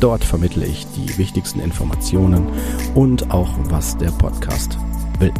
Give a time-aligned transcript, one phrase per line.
[0.00, 2.46] Dort vermittle ich die wichtigsten Informationen
[2.94, 4.78] und auch, was der Podcast
[5.18, 5.32] will.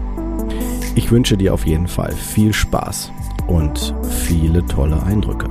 [0.95, 3.13] Ich wünsche dir auf jeden Fall viel Spaß
[3.49, 5.47] und viele tolle Eindrücke.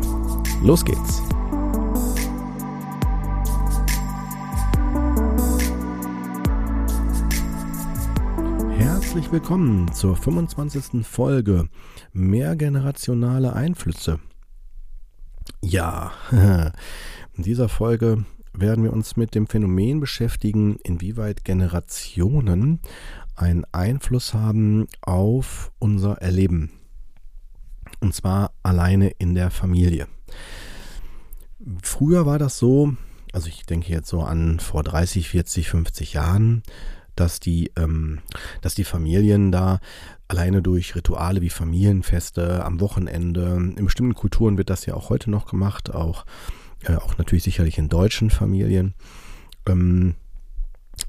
[0.64, 1.22] Los geht's!
[8.76, 11.06] Herzlich willkommen zur 25.
[11.06, 11.70] Folge
[12.12, 14.20] Mehrgenerationale Einflüsse.
[15.62, 18.26] Ja, in dieser Folge
[18.60, 22.80] werden wir uns mit dem Phänomen beschäftigen, inwieweit Generationen
[23.36, 26.72] einen Einfluss haben auf unser Erleben.
[28.00, 30.08] Und zwar alleine in der Familie.
[31.82, 32.94] Früher war das so,
[33.34, 36.64] also ich denke jetzt so an vor 30, 40, 50 Jahren,
[37.16, 38.20] dass die, ähm,
[38.62, 39.80] dass die Familien da
[40.28, 45.30] alleine durch Rituale wie Familienfeste am Wochenende, in bestimmten Kulturen wird das ja auch heute
[45.30, 46.26] noch gemacht, auch
[46.86, 48.94] äh, auch natürlich sicherlich in deutschen Familien.
[49.68, 50.16] Ähm,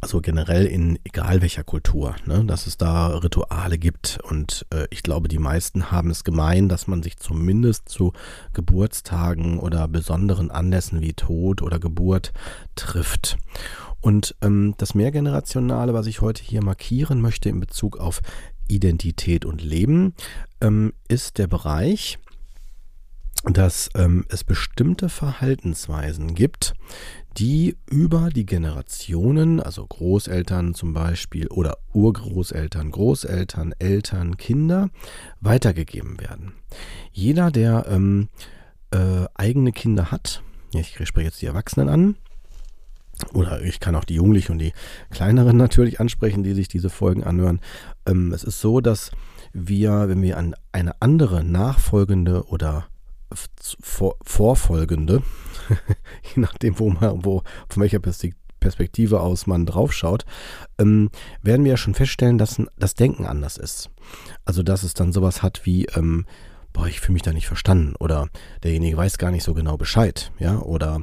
[0.00, 4.18] also generell in egal welcher Kultur, ne, dass es da Rituale gibt.
[4.28, 8.12] Und äh, ich glaube, die meisten haben es gemein, dass man sich zumindest zu
[8.52, 12.32] Geburtstagen oder besonderen Anlässen wie Tod oder Geburt
[12.74, 13.38] trifft.
[14.00, 18.20] Und ähm, das Mehrgenerationale, was ich heute hier markieren möchte in Bezug auf
[18.68, 20.14] Identität und Leben,
[20.60, 22.18] ähm, ist der Bereich,
[23.44, 26.74] dass ähm, es bestimmte Verhaltensweisen gibt,
[27.38, 34.88] die über die Generationen, also Großeltern zum Beispiel oder Urgroßeltern, Großeltern, Eltern, Kinder,
[35.40, 36.54] weitergegeben werden.
[37.12, 38.28] Jeder, der ähm,
[38.90, 42.16] äh, eigene Kinder hat, ich spreche jetzt die Erwachsenen an,
[43.32, 44.72] oder ich kann auch die Jugendlichen und die
[45.10, 47.60] Kleineren natürlich ansprechen, die sich diese Folgen anhören.
[48.06, 49.10] Ähm, es ist so, dass
[49.52, 52.86] wir, wenn wir an eine andere nachfolgende oder
[53.32, 55.22] vor, vorfolgende,
[56.34, 58.00] je nachdem, wo man, wo, von welcher
[58.60, 60.24] Perspektive aus man draufschaut,
[60.78, 61.10] ähm,
[61.42, 63.90] werden wir ja schon feststellen, dass das Denken anders ist.
[64.44, 66.26] Also, dass es dann sowas hat wie, ähm,
[66.72, 68.28] boah, ich fühle mich da nicht verstanden oder
[68.62, 71.00] derjenige weiß gar nicht so genau Bescheid, ja, oder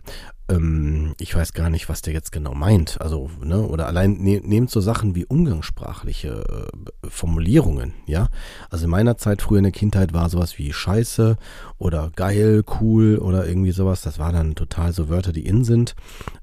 [0.50, 3.00] ähm, ich weiß gar nicht, was der jetzt genau meint.
[3.02, 6.44] Also, ne, oder allein ne, nehmt so Sachen wie umgangssprachliche
[6.74, 8.28] äh, Formulierungen, ja.
[8.70, 11.38] Also in meiner Zeit früher in der Kindheit war sowas wie Scheiße
[11.78, 14.02] oder geil, cool oder irgendwie sowas.
[14.02, 15.96] Das war dann total so Wörter, die in sind.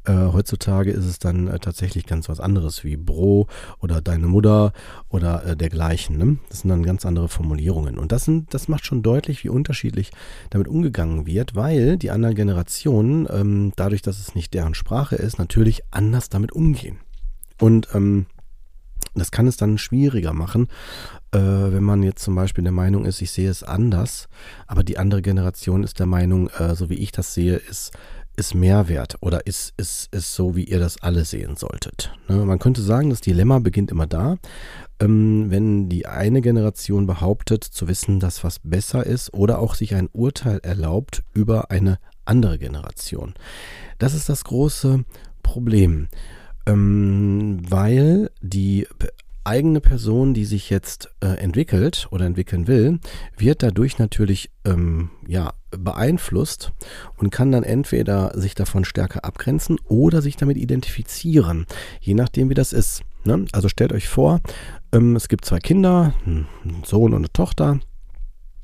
[0.05, 3.49] Äh, heutzutage ist es dann äh, tatsächlich ganz was anderes wie Bro
[3.81, 4.73] oder deine Mutter
[5.09, 6.17] oder äh, dergleichen.
[6.17, 6.39] Ne?
[6.49, 7.99] Das sind dann ganz andere Formulierungen.
[7.99, 10.11] Und das, sind, das macht schon deutlich, wie unterschiedlich
[10.49, 15.17] damit umgegangen wird, weil die anderen Generationen ähm, dadurch dadurch, dass es nicht deren Sprache
[15.17, 17.01] ist, natürlich anders damit umgehen.
[17.59, 18.27] Und ähm,
[19.17, 20.69] das kann es dann schwieriger machen,
[21.33, 24.29] äh, wenn man jetzt zum Beispiel der Meinung ist, ich sehe es anders,
[24.69, 27.91] aber die andere Generation ist der Meinung, äh, so wie ich das sehe, ist,
[28.37, 32.13] ist Mehrwert oder ist, ist, ist so, wie ihr das alle sehen solltet.
[32.29, 32.37] Ne?
[32.45, 34.37] Man könnte sagen, das Dilemma beginnt immer da,
[35.01, 39.97] ähm, wenn die eine Generation behauptet zu wissen, dass was besser ist oder auch sich
[39.97, 41.99] ein Urteil erlaubt über eine
[42.31, 43.35] andere Generation.
[43.99, 45.05] Das ist das große
[45.43, 46.09] Problem,
[46.67, 48.87] ähm, weil die
[49.45, 53.01] eigene Person, die sich jetzt äh, entwickelt oder entwickeln will,
[53.37, 56.73] wird dadurch natürlich ähm, ja, beeinflusst
[57.17, 61.67] und kann dann entweder sich davon stärker abgrenzen oder sich damit identifizieren,
[62.01, 63.03] je nachdem wie das ist.
[63.25, 63.47] Ne?
[63.53, 64.41] Also stellt euch vor,
[64.93, 66.47] ähm, es gibt zwei Kinder, ein
[66.85, 67.81] Sohn und eine Tochter.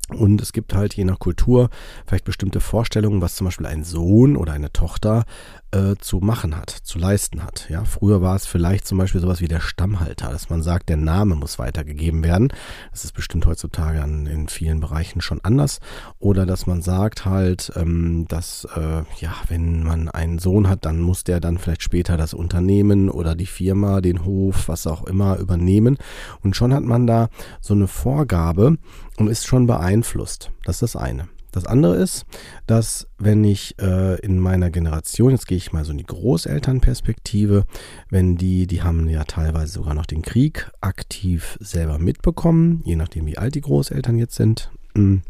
[0.09, 1.69] Und es gibt halt je nach Kultur
[2.05, 5.25] vielleicht bestimmte Vorstellungen, was zum Beispiel ein Sohn oder eine Tochter
[5.71, 7.67] äh, zu machen hat, zu leisten hat.
[7.69, 10.95] Ja, früher war es vielleicht zum Beispiel sowas wie der Stammhalter, dass man sagt, der
[10.95, 12.49] Name muss weitergegeben werden.
[12.91, 15.79] Das ist bestimmt heutzutage an, in vielen Bereichen schon anders.
[16.19, 21.01] Oder dass man sagt halt, ähm, dass äh, ja, wenn man einen Sohn hat, dann
[21.01, 25.37] muss der dann vielleicht später das Unternehmen oder die Firma, den Hof, was auch immer
[25.37, 25.97] übernehmen.
[26.43, 27.27] Und schon hat man da
[27.59, 28.77] so eine Vorgabe
[29.17, 30.51] und ist schon beeinflusst.
[30.63, 31.27] Das ist das eine.
[31.51, 32.25] Das andere ist,
[32.67, 37.65] dass wenn ich äh, in meiner Generation, jetzt gehe ich mal so in die Großelternperspektive,
[38.09, 43.25] wenn die, die haben ja teilweise sogar noch den Krieg aktiv selber mitbekommen, je nachdem
[43.25, 44.71] wie alt die Großeltern jetzt sind.
[44.95, 45.21] Hm.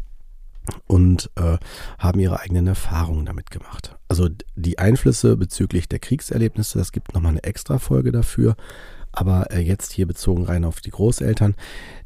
[0.86, 1.56] und äh,
[1.98, 3.96] haben ihre eigenen Erfahrungen damit gemacht.
[4.08, 8.54] Also die Einflüsse bezüglich der Kriegserlebnisse, das gibt nochmal eine extra Folge dafür.
[9.12, 11.54] Aber äh, jetzt hier bezogen rein auf die Großeltern,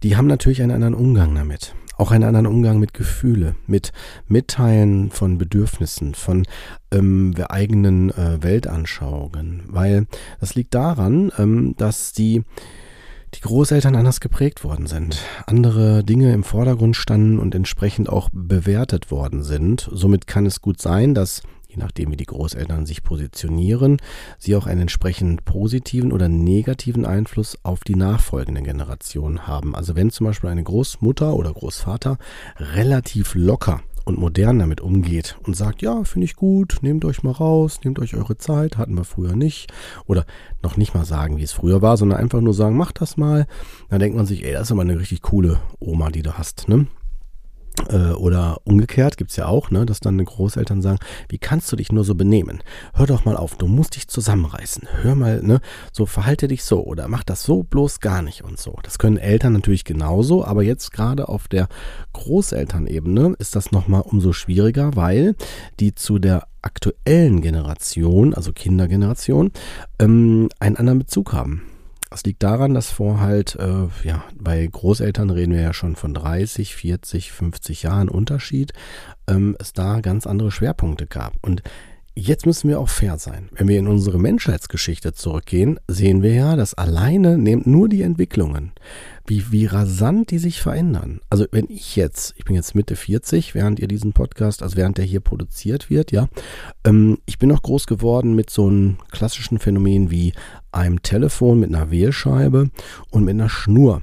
[0.02, 1.74] die haben natürlich einen anderen Umgang damit.
[1.96, 3.92] Auch einen anderen Umgang mit Gefühle, mit
[4.26, 6.46] Mitteilen von Bedürfnissen, von
[6.90, 9.64] ähm, eigenen äh, Weltanschauungen.
[9.68, 10.06] Weil
[10.40, 12.44] das liegt daran, ähm, dass die
[13.34, 19.10] die Großeltern anders geprägt worden sind, andere Dinge im Vordergrund standen und entsprechend auch bewertet
[19.10, 19.88] worden sind.
[19.90, 23.96] Somit kann es gut sein, dass je nachdem wie die Großeltern sich positionieren,
[24.38, 29.74] sie auch einen entsprechend positiven oder negativen Einfluss auf die nachfolgende Generation haben.
[29.74, 32.18] Also wenn zum Beispiel eine Großmutter oder Großvater
[32.58, 37.30] relativ locker und modern damit umgeht und sagt, ja, finde ich gut, nehmt euch mal
[37.30, 39.72] raus, nehmt euch eure Zeit, hatten wir früher nicht.
[40.06, 40.26] Oder
[40.62, 43.46] noch nicht mal sagen, wie es früher war, sondern einfach nur sagen, macht das mal.
[43.88, 46.68] Dann denkt man sich, ey, das ist aber eine richtig coole Oma, die du hast,
[46.68, 46.86] ne?
[47.88, 50.98] Äh, oder umgekehrt gibt es ja auch, ne, dass dann Großeltern sagen,
[51.28, 52.62] wie kannst du dich nur so benehmen?
[52.94, 54.88] Hör doch mal auf, du musst dich zusammenreißen.
[55.02, 55.60] Hör mal, ne,
[55.92, 58.76] so verhalte dich so oder mach das so bloß gar nicht und so.
[58.82, 61.68] Das können Eltern natürlich genauso, aber jetzt gerade auf der
[62.12, 65.34] Großelternebene ist das nochmal umso schwieriger, weil
[65.80, 69.50] die zu der aktuellen Generation, also Kindergeneration,
[69.98, 71.62] ähm, einen anderen Bezug haben.
[72.12, 76.12] Das liegt daran, dass vor halt, äh, ja, bei Großeltern reden wir ja schon von
[76.12, 78.74] 30, 40, 50 Jahren Unterschied,
[79.26, 81.32] ähm, es da ganz andere Schwerpunkte gab.
[81.40, 81.62] Und
[82.14, 83.48] Jetzt müssen wir auch fair sein.
[83.52, 88.72] Wenn wir in unsere Menschheitsgeschichte zurückgehen, sehen wir ja, dass alleine nehmt nur die Entwicklungen,
[89.26, 91.20] wie, wie rasant die sich verändern.
[91.30, 94.98] Also wenn ich jetzt, ich bin jetzt Mitte 40, während ihr diesen Podcast, also während
[94.98, 96.28] der hier produziert wird, ja,
[96.84, 100.32] ähm, ich bin noch groß geworden mit so einem klassischen Phänomen wie
[100.70, 102.70] einem Telefon mit einer Wählscheibe
[103.10, 104.02] und mit einer Schnur.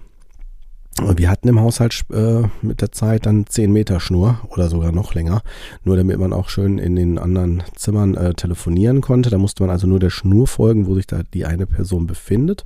[1.15, 5.13] Wir hatten im Haushalt äh, mit der Zeit dann 10 Meter Schnur oder sogar noch
[5.13, 5.41] länger,
[5.83, 9.30] nur damit man auch schön in den anderen Zimmern äh, telefonieren konnte.
[9.30, 12.65] Da musste man also nur der Schnur folgen, wo sich da die eine Person befindet.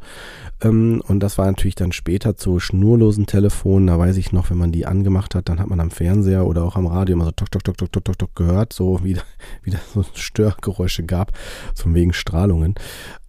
[0.61, 3.87] Ähm, und das war natürlich dann später zu schnurlosen Telefonen.
[3.87, 6.63] Da weiß ich noch, wenn man die angemacht hat, dann hat man am Fernseher oder
[6.63, 9.17] auch am Radio immer so tok, tok, tok, tok, tok, tok, tok gehört, so wie,
[9.61, 11.33] wie das so Störgeräusche gab,
[11.75, 12.75] so wegen Strahlungen.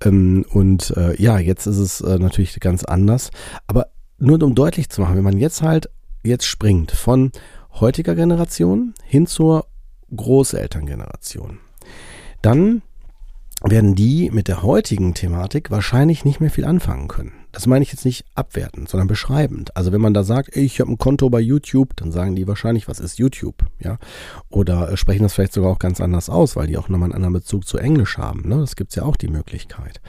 [0.03, 3.31] Ähm, und äh, ja, jetzt ist es äh, natürlich ganz anders.
[3.67, 3.89] Aber
[4.25, 5.89] nur um deutlich zu machen, wenn man jetzt halt
[6.25, 7.33] jetzt springt von
[7.73, 9.67] heutiger Generation hin zur
[10.15, 11.59] Großelterngeneration,
[12.43, 12.83] dann
[13.71, 17.33] werden die mit der heutigen Thematik wahrscheinlich nicht mehr viel anfangen können.
[17.51, 19.77] Das meine ich jetzt nicht abwertend, sondern beschreibend.
[19.77, 22.89] Also wenn man da sagt, ich habe ein Konto bei YouTube, dann sagen die wahrscheinlich,
[22.89, 23.65] was ist YouTube?
[23.79, 23.99] Ja?
[24.51, 27.15] Oder äh, sprechen das vielleicht sogar auch ganz anders aus, weil die auch nochmal einen
[27.15, 28.49] anderen Bezug zu Englisch haben.
[28.49, 28.59] Ne?
[28.59, 30.01] Das gibt's ja auch die Möglichkeit.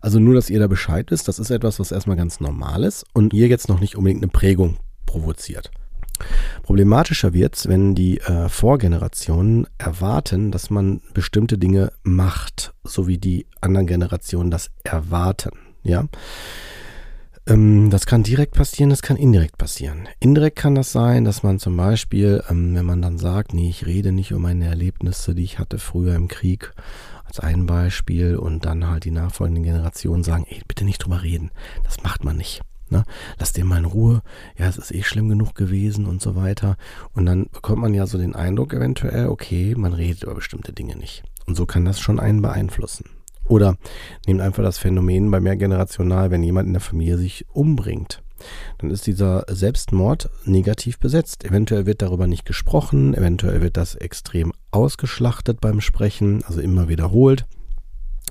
[0.00, 3.04] Also nur, dass ihr da Bescheid wisst, das ist etwas, was erstmal ganz normal ist
[3.12, 4.76] und ihr jetzt noch nicht unbedingt eine Prägung
[5.06, 5.70] provoziert.
[6.62, 13.46] Problematischer wird's, wenn die äh, Vorgenerationen erwarten, dass man bestimmte Dinge macht, so wie die
[13.60, 15.50] anderen Generationen das erwarten.
[15.82, 16.06] Ja.
[17.46, 20.08] Ähm, das kann direkt passieren, das kann indirekt passieren.
[20.20, 23.86] Indirekt kann das sein, dass man zum Beispiel, ähm, wenn man dann sagt, nee, ich
[23.86, 26.72] rede nicht um meine Erlebnisse, die ich hatte früher im Krieg,
[27.24, 31.50] als ein Beispiel, und dann halt die nachfolgenden Generationen sagen, ey, bitte nicht drüber reden.
[31.82, 32.62] Das macht man nicht.
[32.92, 33.04] Ne?
[33.38, 34.22] Lass den mal in Ruhe.
[34.56, 36.76] Ja, es ist eh schlimm genug gewesen und so weiter.
[37.14, 40.96] Und dann bekommt man ja so den Eindruck eventuell, okay, man redet über bestimmte Dinge
[40.96, 41.24] nicht.
[41.46, 43.06] Und so kann das schon einen beeinflussen.
[43.48, 43.76] Oder
[44.26, 48.22] nehmt einfach das Phänomen bei mehrgenerational, wenn jemand in der Familie sich umbringt.
[48.78, 51.44] Dann ist dieser Selbstmord negativ besetzt.
[51.44, 57.46] Eventuell wird darüber nicht gesprochen, eventuell wird das extrem ausgeschlachtet beim Sprechen, also immer wiederholt.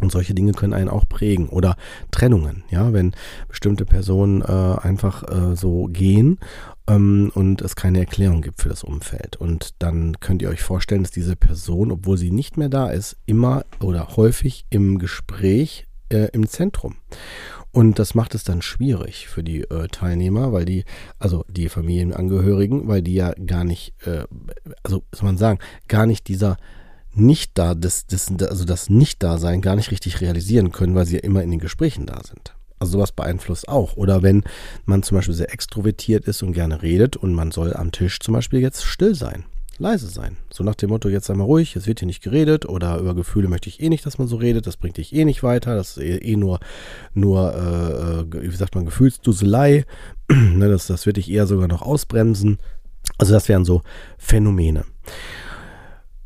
[0.02, 1.48] Und solche Dinge können einen auch prägen.
[1.50, 1.76] Oder
[2.12, 3.14] Trennungen, ja, wenn
[3.48, 6.40] bestimmte Personen äh, einfach äh, so gehen
[6.88, 9.36] ähm, und es keine Erklärung gibt für das Umfeld.
[9.36, 13.18] Und dann könnt ihr euch vorstellen, dass diese Person, obwohl sie nicht mehr da ist,
[13.26, 16.96] immer oder häufig im Gespräch äh, im Zentrum.
[17.74, 20.84] Und das macht es dann schwierig für die äh, Teilnehmer, weil die,
[21.20, 24.26] also die Familienangehörigen, weil die ja gar nicht, äh,
[24.84, 26.58] also soll man sagen, gar nicht dieser
[27.14, 31.22] nicht da, das, das, also das Nicht-Dasein gar nicht richtig realisieren können, weil sie ja
[31.22, 32.56] immer in den Gesprächen da sind.
[32.80, 33.96] Also sowas beeinflusst auch.
[33.96, 34.44] Oder wenn
[34.86, 38.34] man zum Beispiel sehr extrovertiert ist und gerne redet und man soll am Tisch zum
[38.34, 39.46] Beispiel jetzt still sein,
[39.78, 40.38] leise sein.
[40.52, 43.14] So nach dem Motto, jetzt sei mal ruhig, es wird hier nicht geredet oder über
[43.14, 45.76] Gefühle möchte ich eh nicht, dass man so redet, das bringt dich eh nicht weiter,
[45.76, 46.60] das ist eh, eh nur,
[47.14, 49.86] nur äh, äh wie sagt man, Gefühlsduselei,
[50.32, 52.58] ne, das, das wird dich eher sogar noch ausbremsen.
[53.18, 53.82] Also das wären so
[54.18, 54.86] Phänomene.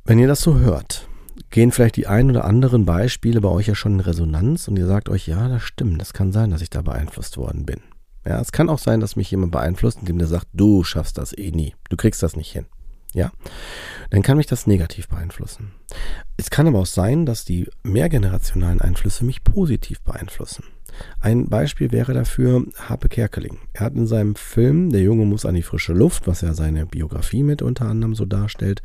[0.08, 1.08] Wenn ihr das so hört,
[1.50, 4.86] gehen vielleicht die ein oder anderen Beispiele bei euch ja schon in Resonanz und ihr
[4.86, 7.82] sagt euch, ja, das stimmt, das kann sein, dass ich da beeinflusst worden bin.
[8.24, 11.36] Ja, es kann auch sein, dass mich jemand beeinflusst, indem der sagt, du schaffst das
[11.36, 12.68] eh nie, du kriegst das nicht hin.
[13.16, 13.32] ja,
[14.12, 15.72] dann kann mich das negativ beeinflussen.
[16.38, 20.66] Es kann aber auch sein, dass die mehrgenerationalen Einflüsse mich positiv beeinflussen.
[21.20, 23.58] Ein Beispiel wäre dafür Harpe Kerkeling.
[23.74, 26.86] Er hat in seinem Film Der Junge muss an die frische Luft, was ja seine
[26.86, 28.82] Biografie mit unter anderem so darstellt,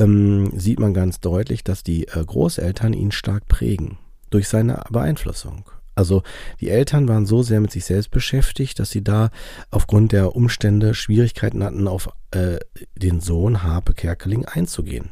[0.00, 3.98] ähm, sieht man ganz deutlich, dass die äh, Großeltern ihn stark prägen
[4.30, 5.64] durch seine Beeinflussung.
[5.94, 6.22] Also
[6.60, 9.30] die Eltern waren so sehr mit sich selbst beschäftigt, dass sie da
[9.70, 12.58] aufgrund der Umstände Schwierigkeiten hatten, auf äh,
[12.96, 15.10] den Sohn Harpe Kerkeling einzugehen.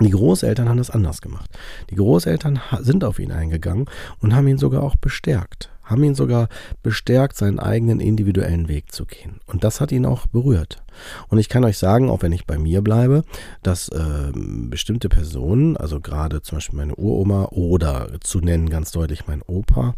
[0.00, 1.50] Die Großeltern haben das anders gemacht.
[1.90, 3.86] Die Großeltern sind auf ihn eingegangen
[4.20, 5.71] und haben ihn sogar auch bestärkt.
[5.82, 6.48] Haben ihn sogar
[6.82, 9.40] bestärkt, seinen eigenen individuellen Weg zu gehen.
[9.46, 10.82] Und das hat ihn auch berührt.
[11.28, 13.24] Und ich kann euch sagen, auch wenn ich bei mir bleibe,
[13.62, 19.26] dass äh, bestimmte Personen, also gerade zum Beispiel meine Uroma oder zu nennen ganz deutlich
[19.26, 19.94] mein Opa,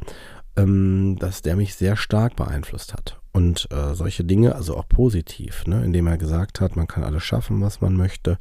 [0.56, 3.20] ähm, dass der mich sehr stark beeinflusst hat.
[3.34, 7.24] Und äh, solche Dinge, also auch positiv, ne, indem er gesagt hat, man kann alles
[7.24, 8.38] schaffen, was man möchte,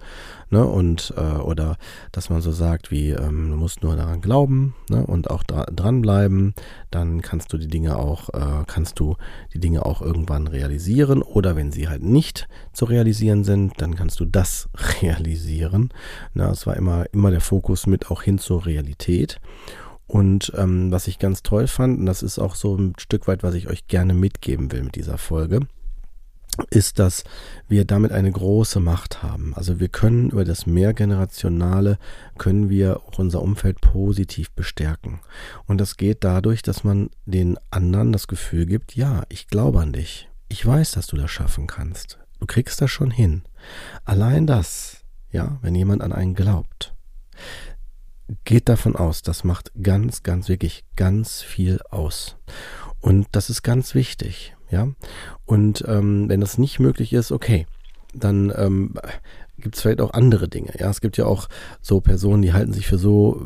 [0.52, 1.78] ne, und äh, oder
[2.12, 5.66] dass man so sagt, wie ähm, du musst nur daran glauben, ne, und auch dra
[5.66, 6.54] dranbleiben,
[6.92, 9.16] dann kannst du die Dinge auch, äh, kannst du
[9.52, 14.20] die Dinge auch irgendwann realisieren, oder wenn sie halt nicht zu realisieren sind, dann kannst
[14.20, 14.70] du das
[15.02, 15.90] realisieren.
[16.36, 19.42] Na, es war immer immer der Fokus mit auch hin zur Realität.
[20.14, 23.42] Und ähm, was ich ganz toll fand, und das ist auch so ein Stück weit,
[23.42, 25.62] was ich euch gerne mitgeben will mit dieser Folge,
[26.70, 27.24] ist, dass
[27.68, 29.56] wir damit eine große Macht haben.
[29.56, 31.98] Also wir können über das Mehrgenerationale,
[32.38, 35.20] können wir auch unser Umfeld positiv bestärken.
[35.66, 39.94] Und das geht dadurch, dass man den anderen das Gefühl gibt, ja, ich glaube an
[39.94, 40.30] dich.
[40.48, 42.20] Ich weiß, dass du das schaffen kannst.
[42.40, 43.42] Du kriegst das schon hin.
[44.06, 44.98] Allein das,
[45.32, 46.94] ja, wenn jemand an einen glaubt,
[48.46, 52.38] geht davon aus, das macht ganz, ganz, wirklich ganz viel aus.
[53.00, 54.90] Und das ist ganz wichtig, ja.
[55.46, 57.68] Und ähm, wenn das nicht möglich ist, okay,
[58.14, 58.94] dann ähm,
[59.58, 60.74] gibt es vielleicht auch andere Dinge.
[60.80, 61.48] Ja, es gibt ja auch
[61.82, 63.42] so Personen, die halten sich für so,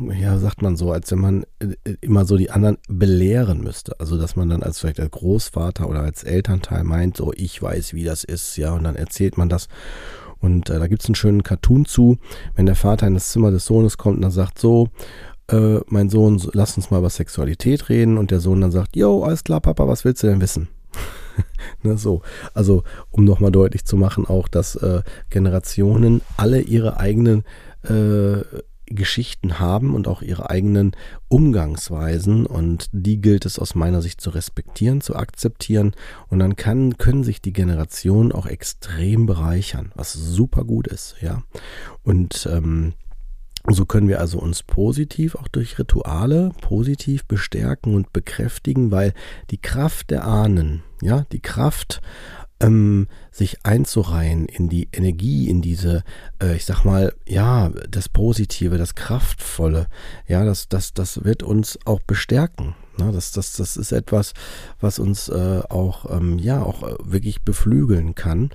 [0.00, 3.98] äh, ja, sagt man so, als wenn man äh, immer so die anderen belehren müsste.
[4.00, 7.94] Also, dass man dann als vielleicht als Großvater oder als Elternteil meint, so, ich weiß,
[7.94, 9.68] wie das ist, ja, und dann erzählt man das.
[10.44, 12.18] Und äh, da gibt es einen schönen Cartoon zu,
[12.54, 14.90] wenn der Vater in das Zimmer des Sohnes kommt und dann sagt so,
[15.48, 18.18] äh, mein Sohn, lass uns mal über Sexualität reden.
[18.18, 20.68] Und der Sohn dann sagt, yo, alles klar, Papa, was willst du denn wissen?
[21.82, 22.20] ne, so.
[22.52, 27.44] Also, um nochmal deutlich zu machen, auch, dass äh, Generationen alle ihre eigenen
[27.84, 28.42] äh,
[28.86, 30.92] Geschichten haben und auch ihre eigenen
[31.28, 35.92] Umgangsweisen und die gilt es aus meiner Sicht zu respektieren, zu akzeptieren
[36.28, 41.42] und dann kann, können sich die Generationen auch extrem bereichern, was super gut ist, ja.
[42.02, 42.94] Und ähm,
[43.66, 49.14] so können wir also uns positiv auch durch Rituale positiv bestärken und bekräftigen, weil
[49.50, 52.02] die Kraft der Ahnen, ja, die Kraft
[52.60, 56.04] ähm, sich einzureihen in die Energie, in diese,
[56.42, 59.88] äh, ich sag mal, ja, das Positive, das Kraftvolle,
[60.26, 62.74] ja, das, das, das wird uns auch bestärken.
[62.96, 63.10] Ne?
[63.12, 64.34] Das, das, das ist etwas,
[64.80, 68.50] was uns äh, auch, ähm, ja, auch äh, wirklich beflügeln kann.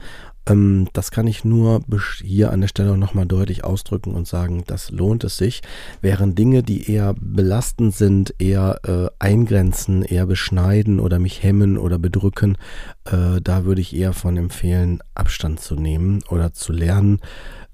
[0.50, 1.82] Ähm, das kann ich nur
[2.22, 5.62] hier an der Stelle nochmal deutlich ausdrücken und sagen, das lohnt es sich.
[6.02, 12.00] Während Dinge, die eher belastend sind, eher äh, eingrenzen, eher beschneiden oder mich hemmen oder
[12.00, 12.58] bedrücken,
[13.06, 17.20] äh, da würde ich eher von empfehlen, Abstand zu nehmen oder zu lernen,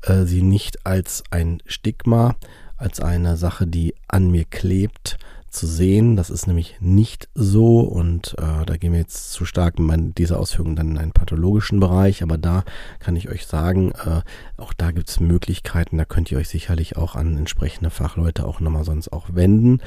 [0.02, 2.36] äh, sie nicht als ein Stigma,
[2.78, 5.18] als eine Sache, die an mir klebt,
[5.56, 6.16] zu sehen.
[6.16, 10.40] Das ist nämlich nicht so und äh, da gehen wir jetzt zu stark in dieser
[10.40, 12.64] Ausführung dann in einen pathologischen Bereich, aber da
[13.00, 14.22] kann ich euch sagen, äh,
[14.58, 18.60] auch da gibt es Möglichkeiten, da könnt ihr euch sicherlich auch an entsprechende Fachleute auch
[18.60, 19.80] nochmal sonst auch wenden,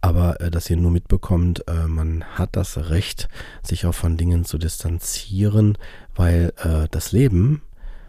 [0.00, 3.28] aber äh, dass ihr nur mitbekommt, äh, man hat das Recht,
[3.62, 5.78] sich auch von Dingen zu distanzieren,
[6.14, 7.62] weil äh, das Leben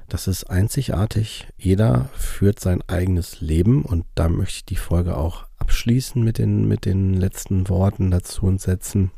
[0.07, 1.47] das ist einzigartig.
[1.57, 6.67] Jeder führt sein eigenes Leben und da möchte ich die Folge auch abschließen mit den,
[6.67, 9.09] mit den letzten Worten dazu und setzen,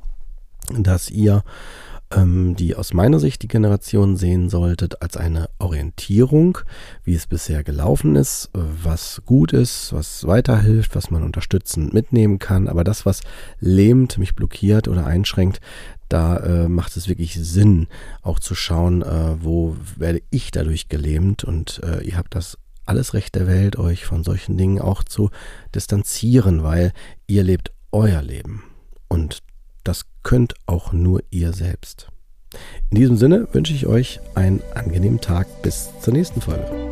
[0.70, 1.44] dass ihr
[2.10, 6.60] ähm, die aus meiner Sicht die Generation sehen solltet als eine Orientierung,
[7.04, 12.70] wie es bisher gelaufen ist, was gut ist, was weiterhilft, was man unterstützend mitnehmen kann.
[12.70, 13.20] Aber das, was
[13.60, 15.60] lähmt, mich blockiert oder einschränkt,
[16.08, 17.88] da äh, macht es wirklich Sinn,
[18.22, 22.58] auch zu schauen, äh, wo werde ich dadurch gelähmt und äh, ihr habt das
[22.88, 25.30] alles Recht der Welt, euch von solchen Dingen auch zu
[25.76, 26.94] distanzieren, weil
[27.28, 28.64] ihr lebt euer Leben
[29.08, 29.44] und
[29.84, 32.10] das könnt auch nur ihr selbst.
[32.90, 36.87] In diesem Sinne wünsche ich euch einen angenehmen Tag bis zur nächsten Folge.